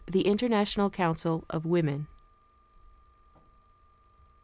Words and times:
THE 0.07 0.25
INTERNATIONAL 0.25 0.89
COUNCIL 0.89 1.45
OF 1.51 1.63
WOMEN. 1.63 2.07